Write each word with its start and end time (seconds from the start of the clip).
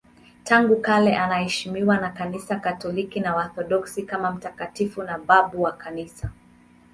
Tangu 0.43 0.81
kale 0.81 1.17
anaheshimiwa 1.17 1.97
na 1.97 2.09
Kanisa 2.09 2.59
Katoliki 2.59 3.19
na 3.19 3.35
Waorthodoksi 3.35 4.03
kama 4.03 4.31
mtakatifu 4.31 5.03
na 5.03 5.17
babu 5.17 5.61
wa 5.61 5.71
Kanisa. 5.71 6.31